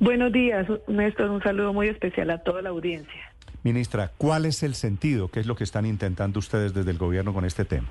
[0.00, 1.30] Buenos días, Néstor.
[1.30, 3.32] Un saludo muy especial a toda la audiencia.
[3.62, 5.28] Ministra, ¿cuál es el sentido?
[5.28, 7.88] ¿Qué es lo que están intentando ustedes desde el gobierno con este tema?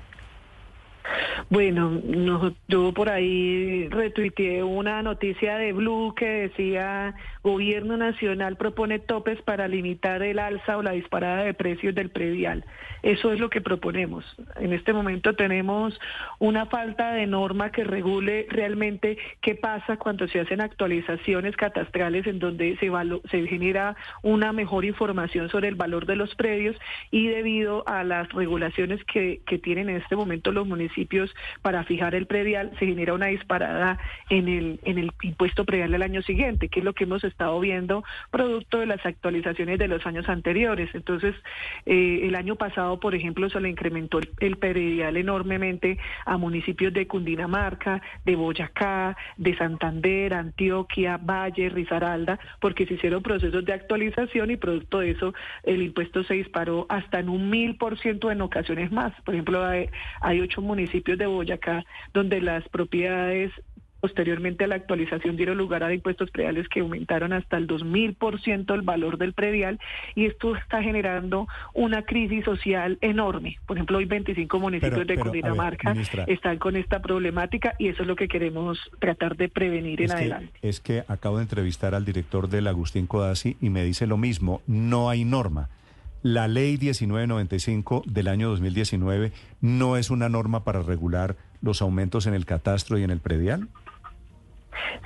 [1.50, 8.98] Bueno, no, yo por ahí retuiteé una noticia de Blue que decía Gobierno Nacional propone
[8.98, 12.64] topes para limitar el alza o la disparada de precios del predial.
[13.02, 14.24] Eso es lo que proponemos.
[14.56, 15.98] En este momento tenemos
[16.38, 22.38] una falta de norma que regule realmente qué pasa cuando se hacen actualizaciones catastrales en
[22.38, 22.90] donde se,
[23.30, 26.76] se genera una mejor información sobre el valor de los predios
[27.10, 31.27] y debido a las regulaciones que, que tienen en este momento los municipios
[31.62, 33.98] para fijar el predial, se genera una disparada
[34.30, 37.58] en el, en el impuesto predial del año siguiente, que es lo que hemos estado
[37.60, 40.90] viendo producto de las actualizaciones de los años anteriores.
[40.94, 41.34] Entonces,
[41.86, 47.06] eh, el año pasado, por ejemplo, se le incrementó el, predial enormemente a municipios de
[47.06, 54.56] Cundinamarca, de Boyacá, de Santander, Antioquia, Valle, Risaralda, porque se hicieron procesos de actualización y
[54.56, 58.90] producto de eso el impuesto se disparó hasta en un mil por ciento en ocasiones
[58.90, 59.12] más.
[59.22, 63.52] Por ejemplo, hay ocho municipios de Boyacá, donde las propiedades
[64.00, 68.82] posteriormente a la actualización dieron lugar a impuestos prediales que aumentaron hasta el 2000% el
[68.82, 69.80] valor del predial
[70.14, 73.58] y esto está generando una crisis social enorme.
[73.66, 75.94] Por ejemplo, hoy 25 municipios de Cundinamarca
[76.26, 80.52] están con esta problemática y eso es lo que queremos tratar de prevenir en adelante.
[80.62, 84.62] Es que acabo de entrevistar al director del Agustín Codazzi y me dice lo mismo,
[84.66, 85.68] no hay norma.
[86.22, 92.34] La ley 1995 del año 2019 no es una norma para regular los aumentos en
[92.34, 93.68] el catastro y en el predial.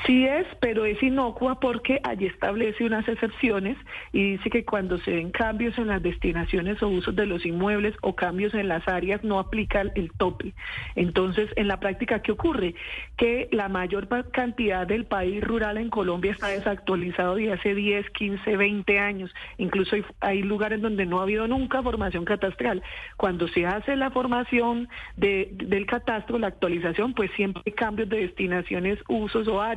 [0.06, 3.76] Sí es, pero es inocua porque allí establece unas excepciones
[4.12, 7.94] y dice que cuando se den cambios en las destinaciones o usos de los inmuebles
[8.02, 10.54] o cambios en las áreas no aplica el tope.
[10.96, 12.74] Entonces, en la práctica, ¿qué ocurre?
[13.16, 18.56] Que la mayor cantidad del país rural en Colombia está desactualizado de hace 10, 15,
[18.56, 19.34] 20 años.
[19.58, 22.82] Incluso hay, lugares donde no ha habido nunca formación catastral.
[23.16, 28.98] Cuando se hace la formación del catastro, la actualización, pues siempre hay cambios de destinaciones,
[29.08, 29.71] usos o áreas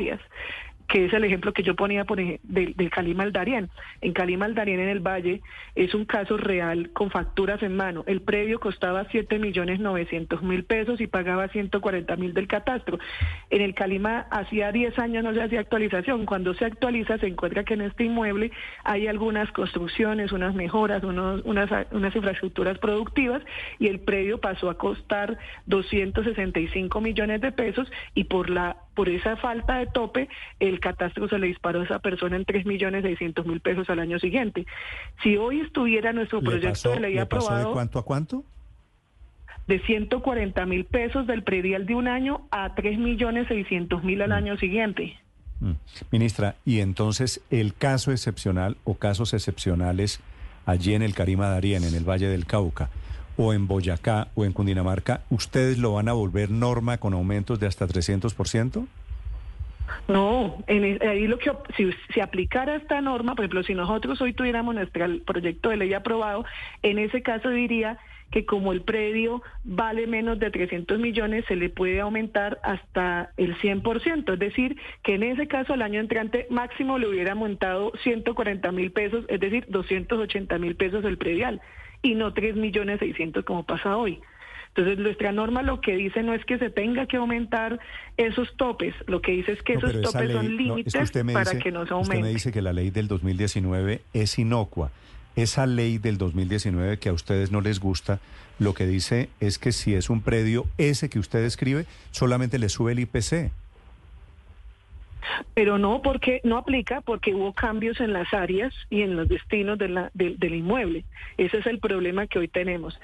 [0.88, 3.69] que es el ejemplo que yo ponía por ejemplo, del, del Cali Maldarién.
[4.01, 5.41] En Cali Maldarién, en el Valle,
[5.73, 8.03] es un caso real con facturas en mano.
[8.07, 13.00] El previo costaba 7 millones 900 mil pesos y pagaba 140 mil del catastro.
[13.50, 16.25] En el Calima hacía 10 años no se hacía actualización.
[16.25, 18.51] Cuando se actualiza se encuentra que en este inmueble
[18.83, 23.41] hay algunas construcciones, unas mejoras, unas, unas infraestructuras productivas
[23.79, 29.35] y el previo pasó a costar 265 millones de pesos y por la por esa
[29.38, 30.29] falta de tope,
[30.59, 34.00] el catastro se le disparó a esa persona en 3 millones 600 mil pesos al
[34.00, 34.66] año siguiente.
[35.22, 37.67] Si hoy estuviera nuestro proyecto de ley aprobado...
[37.69, 38.44] ¿De cuánto a cuánto?
[39.67, 44.29] De 140 mil pesos del predial de un año a 3 millones 600 mil al
[44.29, 44.33] mm.
[44.33, 45.17] año siguiente.
[45.59, 45.72] Mm.
[46.12, 50.22] Ministra, y entonces el caso excepcional o casos excepcionales
[50.66, 52.89] allí en el Carima Darien, en el Valle del Cauca,
[53.38, 57.68] o en Boyacá o en Cundinamarca, ¿ustedes lo van a volver norma con aumentos de
[57.68, 58.88] hasta 300%?
[60.07, 64.34] No, en, ahí lo que si se aplicara esta norma, por ejemplo, si nosotros hoy
[64.34, 66.45] tuviéramos nuestro proyecto de ley aprobado,
[66.84, 67.97] en ese caso diría
[68.31, 73.56] que como el predio vale menos de 300 millones, se le puede aumentar hasta el
[73.57, 74.34] 100%.
[74.34, 78.91] Es decir, que en ese caso el año entrante máximo le hubiera aumentado 140 mil
[78.91, 81.62] pesos, es decir, 280 mil pesos el predial
[82.01, 84.19] y no 3 millones 600 como pasa hoy.
[84.75, 87.79] Entonces, nuestra norma lo que dice no es que se tenga que aumentar
[88.17, 91.94] esos topes, lo que dice es que esos topes son límites para que no se
[91.94, 92.15] aumente.
[92.18, 94.92] Usted me dice que la ley del 2019 es inocua.
[95.38, 98.19] Esa ley del 2019 que a ustedes no les gusta,
[98.59, 102.68] lo que dice es que si es un predio, ese que usted escribe, solamente le
[102.68, 103.51] sube el IPC.
[105.54, 109.78] Pero no porque no aplica porque hubo cambios en las áreas y en los destinos
[109.78, 111.06] de la, del inmueble.
[111.38, 113.00] Ese es el problema que hoy tenemos.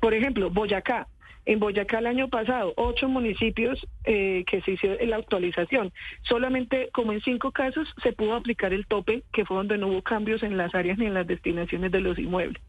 [0.00, 1.08] Por ejemplo, Boyacá.
[1.46, 5.92] En Boyacá el año pasado, ocho municipios eh, que se hizo la actualización.
[6.22, 10.02] Solamente como en cinco casos se pudo aplicar el tope, que fue donde no hubo
[10.02, 12.62] cambios en las áreas ni en las destinaciones de los inmuebles.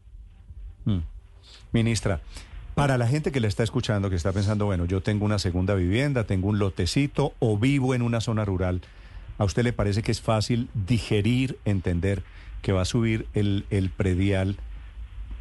[0.86, 1.00] Mm.
[1.72, 2.20] Ministra,
[2.80, 5.74] Para la gente que le está escuchando, que está pensando, bueno, yo tengo una segunda
[5.74, 8.80] vivienda, tengo un lotecito o vivo en una zona rural,
[9.36, 12.22] ¿a usted le parece que es fácil digerir, entender
[12.62, 14.56] que va a subir el, el predial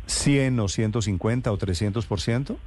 [0.07, 2.57] 100 o 150 o 300%?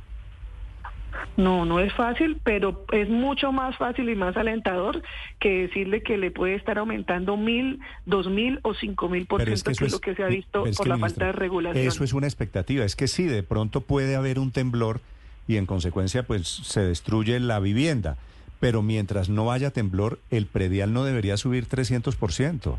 [1.37, 5.03] No, no es fácil, pero es mucho más fácil y más alentador
[5.39, 9.73] que decirle que le puede estar aumentando mil, dos mil o cinco mil por ciento,
[9.73, 11.87] que es lo que se ha visto por la falta de regulación.
[11.87, 12.85] Eso es una expectativa.
[12.85, 15.01] Es que sí, de pronto puede haber un temblor
[15.49, 18.17] y en consecuencia pues se destruye la vivienda.
[18.61, 22.79] Pero mientras no haya temblor, el predial no debería subir 300%.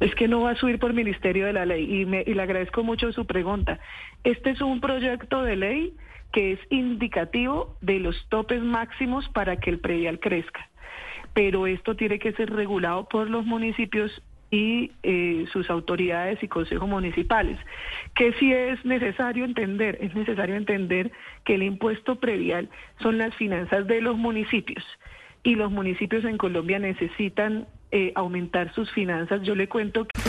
[0.00, 2.42] Es que no va a subir por Ministerio de la Ley y, me, y le
[2.42, 3.78] agradezco mucho su pregunta.
[4.22, 5.94] Este es un proyecto de ley
[6.34, 10.68] que es indicativo de los topes máximos para que el predial crezca.
[11.32, 14.20] Pero esto tiene que ser regulado por los municipios
[14.50, 17.56] y eh, sus autoridades y consejos municipales.
[18.16, 21.12] Que sí es necesario entender, es necesario entender
[21.44, 22.68] que el impuesto predial
[23.00, 24.84] son las finanzas de los municipios
[25.44, 29.40] y los municipios en Colombia necesitan eh, aumentar sus finanzas.
[29.42, 30.20] Yo le cuento que...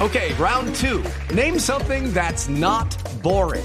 [0.00, 1.00] Okay, round two.
[1.32, 2.88] Name something that's not
[3.22, 3.64] boring.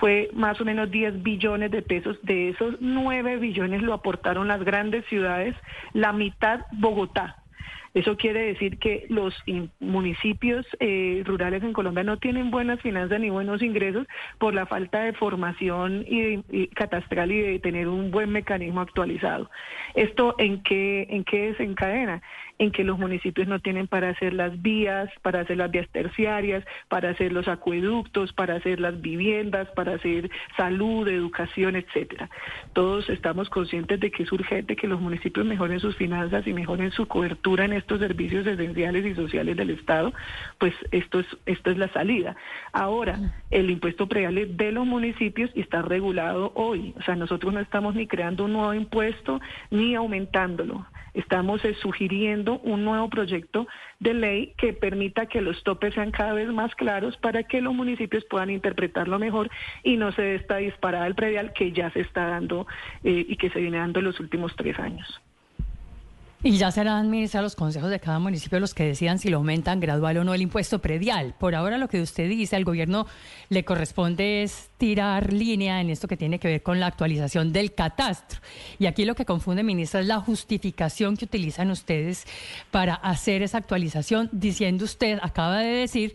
[0.00, 2.18] fue más o menos 10 billones de pesos.
[2.22, 5.54] De esos 9 billones lo aportaron las grandes ciudades,
[5.92, 7.36] la mitad Bogotá.
[7.94, 9.32] Eso quiere decir que los
[9.78, 14.08] municipios eh, rurales en Colombia no tienen buenas finanzas ni buenos ingresos
[14.38, 19.48] por la falta de formación y, catastral y de tener un buen mecanismo actualizado.
[19.94, 22.20] ¿Esto en qué, en qué desencadena?
[22.58, 26.64] En que los municipios no tienen para hacer las vías, para hacer las vías terciarias,
[26.88, 32.30] para hacer los acueductos, para hacer las viviendas, para hacer salud, educación, etcétera.
[32.72, 36.92] Todos estamos conscientes de que es urgente que los municipios mejoren sus finanzas y mejoren
[36.92, 40.12] su cobertura en estos servicios esenciales y sociales del Estado,
[40.58, 42.36] pues esto es esto es la salida.
[42.72, 43.18] Ahora,
[43.50, 47.60] el impuesto predial es de los municipios y está regulado hoy, o sea, nosotros no
[47.60, 49.40] estamos ni creando un nuevo impuesto
[49.70, 50.86] ni aumentándolo.
[51.14, 53.66] Estamos eh, sugiriendo un nuevo proyecto
[54.00, 57.72] de ley que permita que los topes sean cada vez más claros para que los
[57.72, 59.50] municipios puedan interpretarlo mejor
[59.82, 62.66] y no se dé esta disparada del predial que ya se está dando
[63.04, 65.20] eh, y que se viene dando en los últimos tres años.
[66.46, 69.80] Y ya serán, ministra, los consejos de cada municipio los que decidan si lo aumentan
[69.80, 71.34] gradual o no el impuesto predial.
[71.40, 73.06] Por ahora lo que usted dice, al gobierno
[73.48, 77.72] le corresponde es tirar línea en esto que tiene que ver con la actualización del
[77.72, 78.40] catastro.
[78.78, 82.26] Y aquí lo que confunde, ministra, es la justificación que utilizan ustedes
[82.70, 86.14] para hacer esa actualización, diciendo usted, acaba de decir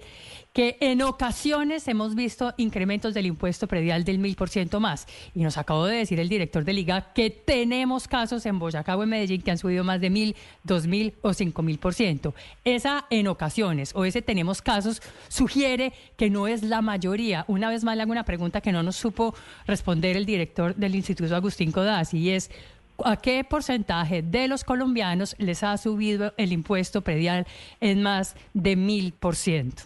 [0.60, 5.08] que en ocasiones hemos visto incrementos del impuesto predial del mil por ciento más.
[5.34, 9.04] Y nos acabó de decir el director de Liga que tenemos casos en Boyacá o
[9.04, 10.36] en Medellín que han subido más de mil,
[10.66, 12.36] dos mil o cinco mil por ciento.
[12.66, 17.46] Esa en ocasiones o ese tenemos casos sugiere que no es la mayoría.
[17.48, 19.34] Una vez más le hago una pregunta que no nos supo
[19.66, 22.52] responder el director del Instituto Agustín Codazzi y es
[23.06, 27.48] ¿A qué porcentaje de los colombianos les ha subido el impuesto predial
[27.80, 29.84] en más de mil por ciento?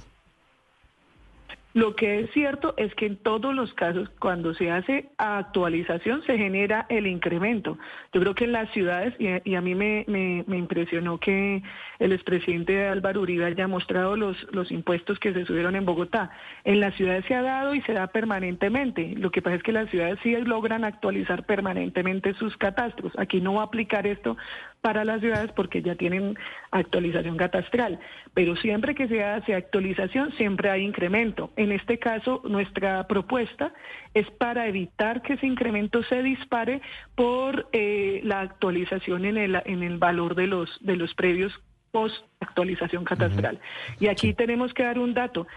[1.74, 6.38] Lo que es cierto es que en todos los casos, cuando se hace actualización, se
[6.38, 7.80] genera el incremento.
[8.14, 10.06] Yo creo que en las ciudades, y a, mí me,
[10.48, 11.64] impresionó que
[11.98, 16.30] el expresidente Álvaro Uribe haya mostrado los, los impuestos que se subieron en Bogotá.
[16.64, 19.16] En las ciudades se ha dado y se da permanentemente.
[19.18, 23.14] Lo que pasa es que las ciudades sí logran actualizar permanentemente sus catastros.
[23.18, 24.38] Aquí no va a aplicar esto
[24.84, 26.38] para las ciudades porque ya tienen
[26.72, 28.00] actualización catastral.
[28.34, 31.52] Pero siempre que se hace actualización, siempre hay incremento.
[31.56, 33.74] En este caso, nuestra propuesta
[34.14, 36.82] es para evitar que ese incremento se dispare
[37.16, 41.54] por eh, la actualización en el, en el valor de los, de los previos
[41.92, 43.62] post actualización catastral.
[44.02, 45.48] Y aquí tenemos que dar un dato.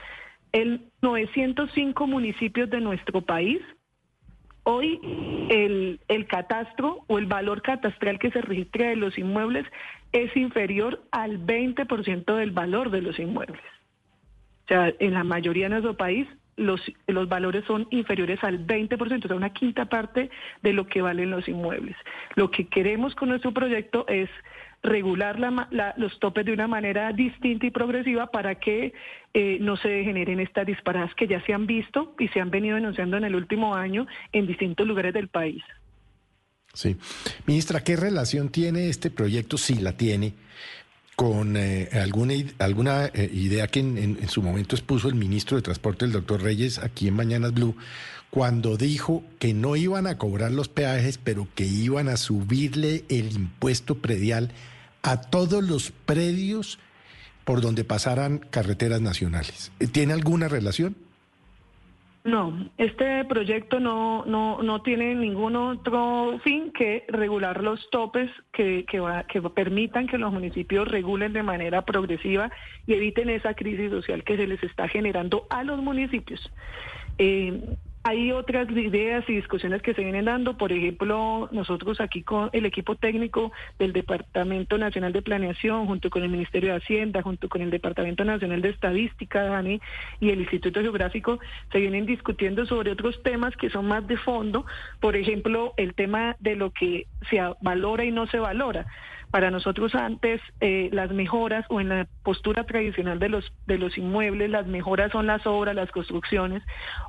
[0.53, 3.61] El 905 municipios de nuestro país
[4.69, 4.99] Hoy
[5.49, 9.65] el, el, catastro o el valor catastral que se registra de los inmuebles
[10.11, 13.63] es inferior al 20% del valor de los inmuebles.
[14.65, 19.25] O sea, en la mayoría de nuestro país los, los valores son inferiores al 20%,
[19.25, 20.31] o sea, una quinta parte
[20.63, 21.95] de lo que valen los inmuebles.
[22.35, 24.29] Lo que queremos con nuestro proyecto es
[24.87, 25.39] regular
[25.97, 28.95] los topes de una manera distinta y progresiva para que
[29.35, 32.77] eh, no se generen estas disparadas que ya se han visto y se han venido
[32.77, 35.63] denunciando en el último año en distintos lugares del país.
[36.73, 36.97] Sí.
[37.47, 40.35] Ministra, ¿qué relación tiene este proyecto, si la tiene,
[41.17, 46.05] con eh, alguna, alguna eh, idea que en, su momento expuso el ministro de Transporte,
[46.05, 47.75] el doctor Reyes, aquí en Mañanas Blue,
[48.29, 53.33] cuando dijo que no iban a cobrar los peajes, pero que iban a subirle el
[53.33, 54.53] impuesto predial
[55.07, 56.79] a todos los predios
[57.45, 59.73] por donde pasaran carreteras nacionales.
[59.93, 60.97] ¿Tiene alguna relación?
[62.25, 68.85] No, este proyecto no, no, no tiene ningún otro fin que regular los topes que,
[68.85, 72.51] que, permitan que los municipios regulen de manera progresiva
[72.85, 76.51] y eviten esa crisis social que se les está generando a los municipios.
[77.19, 82.51] Eh, hay otras ideas y discusiones que se vienen dando, por ejemplo, nosotros aquí con
[82.53, 87.49] el equipo técnico del Departamento Nacional de Planeación, junto con el Ministerio de Hacienda, junto
[87.49, 89.81] con el Departamento Nacional de Estadística, Dani,
[90.21, 91.41] y el Instituto Geográfico,
[91.73, 94.67] se vienen discutiendo sobre otros temas que son más de fondo,
[95.01, 98.87] por ejemplo, el tema de lo que se valora y no se valora.
[99.31, 103.99] Para nosotros antes eh, las mejoras o en la postura tradicional de los de los
[103.99, 106.63] inmuebles las mejoras son las obras, las construcciones.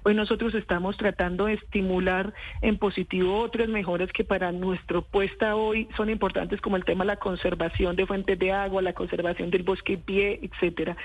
[0.03, 5.87] Hoy nosotros estamos tratando de estimular en positivo otras mejoras que para nuestro puesta hoy
[5.95, 9.63] son importantes como el tema de la conservación de fuentes de agua, la conservación del
[9.63, 10.97] bosque pie, etcétera.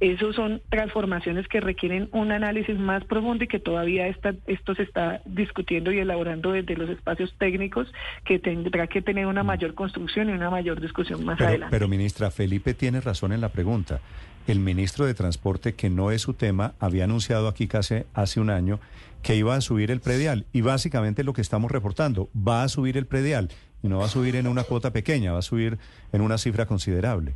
[0.00, 4.84] Esos son transformaciones que requieren un análisis más profundo y que todavía está, esto se
[4.84, 7.92] está discutiendo y elaborando desde los espacios técnicos
[8.24, 11.72] que tendrá que tener una mayor construcción y una mayor discusión más adelante.
[11.72, 14.00] Pero ministra, Felipe tiene razón en la pregunta.
[14.46, 18.50] El ministro de Transporte, que no es su tema, había anunciado aquí casi hace un
[18.50, 18.78] año
[19.22, 20.46] que iba a subir el predial.
[20.52, 23.50] Y básicamente lo que estamos reportando, va a subir el predial.
[23.82, 25.78] Y no va a subir en una cuota pequeña, va a subir
[26.12, 27.34] en una cifra considerable.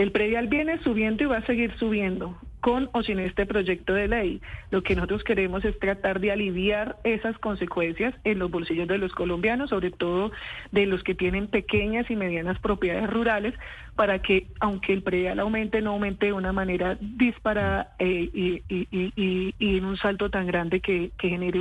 [0.00, 4.08] El predial viene subiendo y va a seguir subiendo, con o sin este proyecto de
[4.08, 4.40] ley.
[4.70, 9.12] Lo que nosotros queremos es tratar de aliviar esas consecuencias en los bolsillos de los
[9.12, 10.32] colombianos, sobre todo
[10.72, 13.52] de los que tienen pequeñas y medianas propiedades rurales,
[13.94, 19.84] para que, aunque el predial aumente, no aumente de una manera disparada eh, y, en
[19.84, 21.60] un salto tan grande que, genere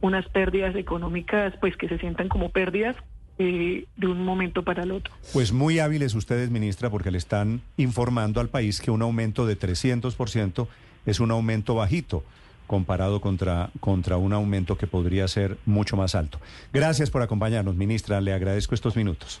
[0.00, 2.94] unas pérdidas económicas, pues que se sientan como pérdidas
[3.40, 5.14] de un momento para el otro.
[5.32, 9.58] Pues muy hábiles ustedes, ministra, porque le están informando al país que un aumento de
[9.58, 10.68] 300%
[11.06, 12.22] es un aumento bajito
[12.66, 16.38] comparado contra, contra un aumento que podría ser mucho más alto.
[16.72, 18.20] Gracias por acompañarnos, ministra.
[18.20, 19.40] Le agradezco estos minutos.